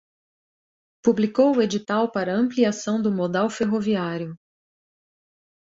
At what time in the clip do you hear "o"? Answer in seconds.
1.55-1.61